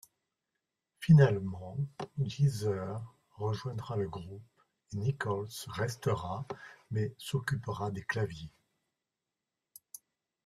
[0.99, 1.77] Finalement
[2.19, 3.03] Geezer
[3.37, 4.41] rejoindra le groupe
[4.91, 6.47] et Nichols restera
[6.89, 8.49] mais s'occupera des claviers.